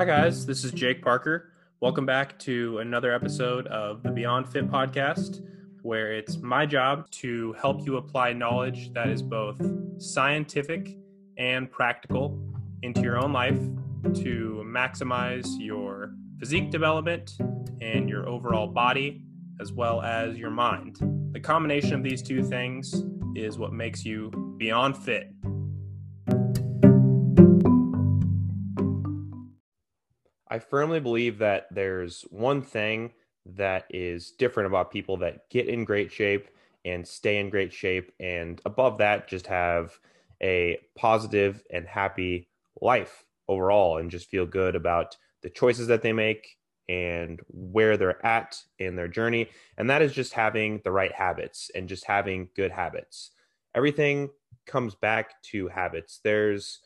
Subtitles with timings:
[0.00, 0.46] Hi, guys.
[0.46, 1.52] This is Jake Parker.
[1.80, 5.46] Welcome back to another episode of the Beyond Fit podcast,
[5.82, 9.60] where it's my job to help you apply knowledge that is both
[9.98, 10.96] scientific
[11.36, 12.42] and practical
[12.80, 13.60] into your own life
[14.22, 17.36] to maximize your physique development
[17.82, 19.22] and your overall body,
[19.60, 20.96] as well as your mind.
[21.32, 23.04] The combination of these two things
[23.36, 25.30] is what makes you beyond fit.
[30.50, 33.12] I firmly believe that there's one thing
[33.46, 36.48] that is different about people that get in great shape
[36.84, 39.98] and stay in great shape, and above that, just have
[40.42, 42.48] a positive and happy
[42.80, 46.56] life overall and just feel good about the choices that they make
[46.88, 49.48] and where they're at in their journey.
[49.76, 53.30] And that is just having the right habits and just having good habits.
[53.74, 54.30] Everything
[54.66, 56.20] comes back to habits.
[56.24, 56.80] There's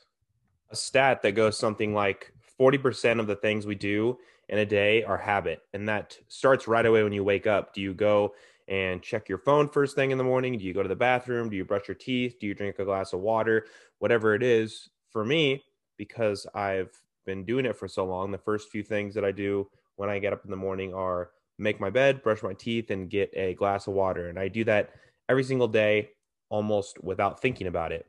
[0.70, 5.02] a stat that goes something like 40% of the things we do in a day
[5.02, 5.62] are habit.
[5.72, 7.74] And that starts right away when you wake up.
[7.74, 8.34] Do you go
[8.68, 10.56] and check your phone first thing in the morning?
[10.56, 11.50] Do you go to the bathroom?
[11.50, 12.36] Do you brush your teeth?
[12.40, 13.66] Do you drink a glass of water?
[13.98, 15.62] Whatever it is, for me,
[15.96, 16.90] because I've
[17.24, 20.18] been doing it for so long, the first few things that I do when I
[20.18, 23.54] get up in the morning are make my bed, brush my teeth, and get a
[23.54, 24.28] glass of water.
[24.28, 24.90] And I do that
[25.28, 26.10] every single day
[26.48, 28.06] almost without thinking about it.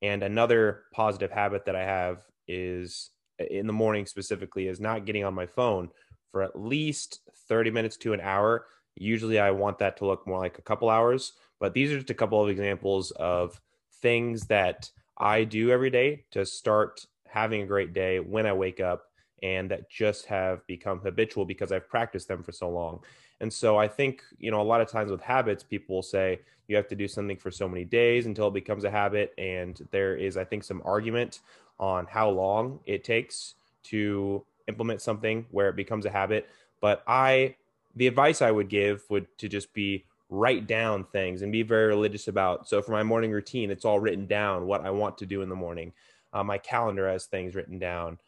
[0.00, 5.24] And another positive habit that I have is in the morning specifically is not getting
[5.24, 5.90] on my phone
[6.30, 8.66] for at least 30 minutes to an hour.
[8.96, 12.10] Usually I want that to look more like a couple hours, but these are just
[12.10, 13.60] a couple of examples of
[14.00, 18.80] things that I do every day to start having a great day when I wake
[18.80, 19.04] up
[19.42, 23.00] and that just have become habitual because I've practiced them for so long.
[23.40, 26.40] And so I think, you know, a lot of times with habits, people will say
[26.66, 29.34] you have to do something for so many days until it becomes a habit.
[29.36, 31.40] And there is, I think, some argument
[31.78, 36.48] on how long it takes to implement something where it becomes a habit.
[36.80, 37.56] But I,
[37.96, 41.86] the advice I would give would to just be write down things and be very
[41.86, 42.68] religious about.
[42.68, 45.48] So for my morning routine, it's all written down what I want to do in
[45.48, 45.92] the morning.
[46.32, 48.18] Uh, my calendar has things written down.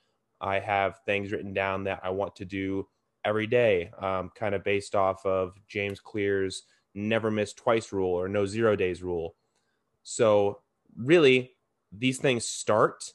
[0.40, 2.86] I have things written down that I want to do
[3.24, 6.62] every day, um, kind of based off of James Clear's
[6.94, 9.34] never miss twice rule or no zero days rule.
[10.02, 10.60] So
[10.96, 11.52] really,
[11.92, 13.12] these things start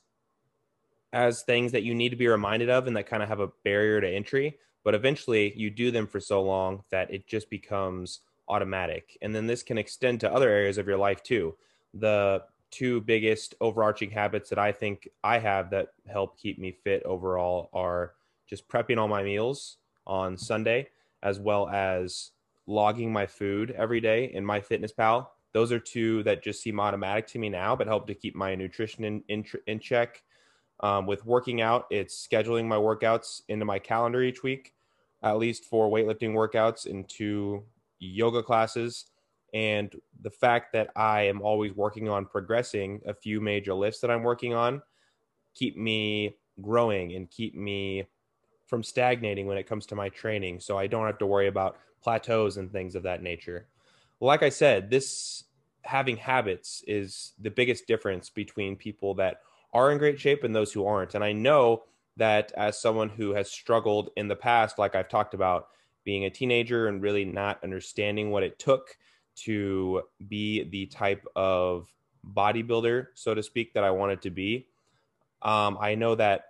[1.13, 3.51] as things that you need to be reminded of and that kind of have a
[3.63, 4.57] barrier to entry.
[4.83, 9.17] But eventually you do them for so long that it just becomes automatic.
[9.21, 11.55] And then this can extend to other areas of your life too.
[11.93, 17.03] The two biggest overarching habits that I think I have that help keep me fit
[17.03, 18.13] overall are
[18.49, 20.87] just prepping all my meals on Sunday,
[21.21, 22.31] as well as
[22.67, 25.27] logging my food every day in MyFitnessPal.
[25.53, 28.55] Those are two that just seem automatic to me now, but help to keep my
[28.55, 30.23] nutrition in, in, in check
[30.81, 34.73] um, with working out, it's scheduling my workouts into my calendar each week,
[35.23, 37.63] at least for weightlifting workouts into
[37.99, 39.05] yoga classes.
[39.53, 44.09] And the fact that I am always working on progressing a few major lifts that
[44.09, 44.81] I'm working on
[45.53, 48.05] keep me growing and keep me
[48.65, 50.59] from stagnating when it comes to my training.
[50.61, 53.67] So I don't have to worry about plateaus and things of that nature.
[54.21, 55.43] Like I said, this
[55.81, 59.41] having habits is the biggest difference between people that
[59.73, 61.15] are in great shape and those who aren't.
[61.15, 61.83] And I know
[62.17, 65.67] that as someone who has struggled in the past, like I've talked about,
[66.03, 68.97] being a teenager and really not understanding what it took
[69.35, 71.87] to be the type of
[72.25, 74.67] bodybuilder, so to speak, that I wanted to be.
[75.41, 76.45] Um, I know that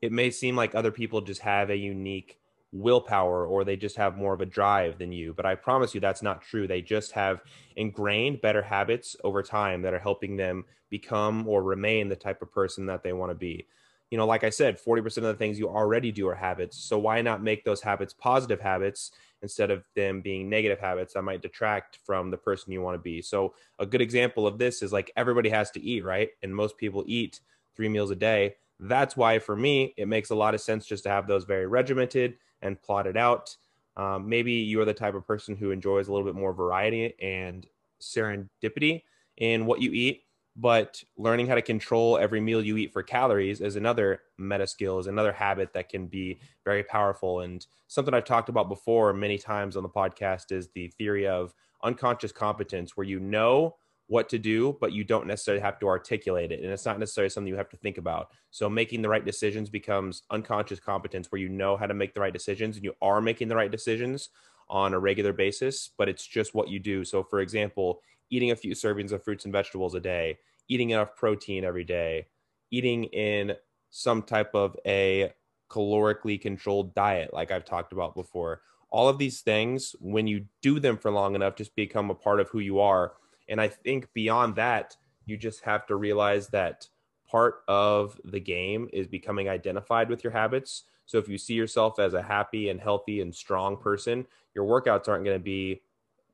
[0.00, 2.38] it may seem like other people just have a unique
[2.72, 5.32] willpower or they just have more of a drive than you.
[5.34, 6.66] But I promise you that's not true.
[6.66, 7.42] They just have
[7.76, 12.52] ingrained better habits over time that are helping them become or remain the type of
[12.52, 13.66] person that they want to be.
[14.10, 16.78] You know, like I said, 40% of the things you already do are habits.
[16.78, 19.12] So why not make those habits positive habits
[19.42, 23.02] instead of them being negative habits that might detract from the person you want to
[23.02, 23.20] be?
[23.20, 26.30] So a good example of this is like everybody has to eat, right?
[26.42, 27.40] And most people eat
[27.76, 28.56] three meals a day.
[28.80, 31.66] That's why for me, it makes a lot of sense just to have those very
[31.66, 33.56] regimented and plot it out.
[33.96, 37.14] Um, maybe you are the type of person who enjoys a little bit more variety
[37.20, 37.66] and
[38.00, 39.02] serendipity
[39.36, 40.22] in what you eat,
[40.56, 44.98] but learning how to control every meal you eat for calories is another meta skill,
[44.98, 47.40] is another habit that can be very powerful.
[47.40, 51.54] And something I've talked about before many times on the podcast is the theory of
[51.82, 53.76] unconscious competence, where you know
[54.08, 56.62] what to do, but you don't necessarily have to articulate it.
[56.62, 58.30] And it's not necessarily something you have to think about.
[58.50, 62.20] So making the right decisions becomes unconscious competence where you know how to make the
[62.20, 64.30] right decisions and you are making the right decisions
[64.70, 67.04] on a regular basis, but it's just what you do.
[67.04, 68.00] So, for example,
[68.30, 70.38] eating a few servings of fruits and vegetables a day,
[70.68, 72.26] eating enough protein every day,
[72.70, 73.54] eating in
[73.90, 75.32] some type of a
[75.70, 78.62] calorically controlled diet, like I've talked about before.
[78.90, 82.40] All of these things, when you do them for long enough, just become a part
[82.40, 83.12] of who you are.
[83.48, 84.96] And I think beyond that,
[85.26, 86.88] you just have to realize that
[87.30, 90.84] part of the game is becoming identified with your habits.
[91.06, 95.08] So if you see yourself as a happy and healthy and strong person, your workouts
[95.08, 95.82] aren't going to be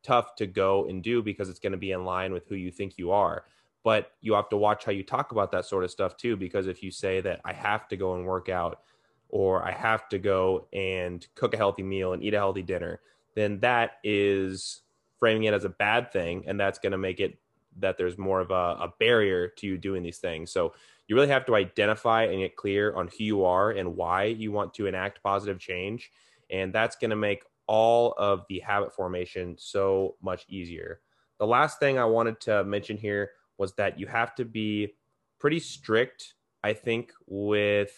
[0.03, 2.71] tough to go and do because it's going to be in line with who you
[2.71, 3.45] think you are.
[3.83, 6.67] But you have to watch how you talk about that sort of stuff too, because
[6.67, 8.81] if you say that I have to go and work out
[9.29, 13.01] or I have to go and cook a healthy meal and eat a healthy dinner,
[13.35, 14.83] then that is
[15.19, 16.45] framing it as a bad thing.
[16.47, 17.39] And that's going to make it
[17.79, 20.53] that there's more of a, a barrier to you doing these things.
[20.53, 20.75] So
[21.07, 24.53] you really have to identify and get clear on who you are and why you
[24.53, 26.11] want to enact positive change.
[26.51, 31.01] And that's going to make all of the habit formation so much easier.
[31.39, 34.95] The last thing I wanted to mention here was that you have to be
[35.39, 37.93] pretty strict, I think, with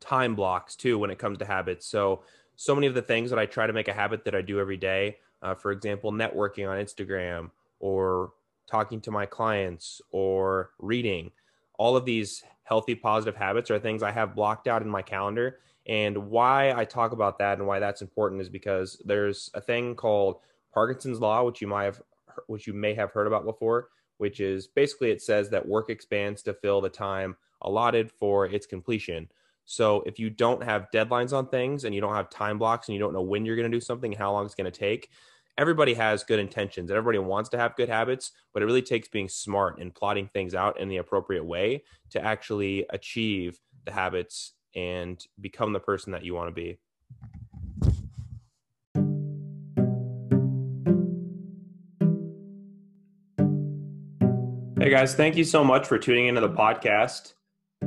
[0.00, 1.86] time blocks too when it comes to habits.
[1.86, 2.22] So,
[2.56, 4.60] so many of the things that I try to make a habit that I do
[4.60, 7.50] every day, uh, for example, networking on Instagram
[7.80, 8.32] or
[8.70, 11.30] talking to my clients or reading.
[11.78, 15.58] All of these healthy, positive habits are things I have blocked out in my calendar.
[15.86, 19.96] And why I talk about that and why that's important is because there's a thing
[19.96, 20.36] called
[20.72, 22.02] Parkinson's law, which you might have,
[22.46, 23.88] which you may have heard about before,
[24.18, 28.66] which is basically it says that work expands to fill the time allotted for its
[28.66, 29.28] completion.
[29.64, 32.94] So if you don't have deadlines on things and you don't have time blocks and
[32.94, 35.10] you don't know when you're going to do something, how long it's going to take,
[35.58, 39.08] everybody has good intentions and everybody wants to have good habits, but it really takes
[39.08, 44.54] being smart and plotting things out in the appropriate way to actually achieve the habits
[44.74, 46.78] and become the person that you want to be.
[54.80, 57.34] Hey guys, thank you so much for tuning into the podcast.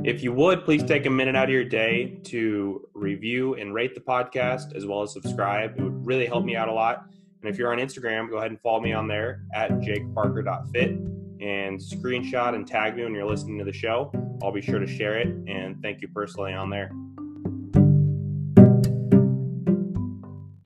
[0.04, 3.94] If you would, please take a minute out of your day to review and rate
[3.94, 5.78] the podcast as well as subscribe.
[5.78, 7.06] It would really help me out a lot.
[7.42, 11.78] And if you're on Instagram, go ahead and follow me on there at jakeparker.fit and
[11.78, 14.10] screenshot and tag me when you're listening to the show.
[14.42, 16.90] I'll be sure to share it and thank you personally on there.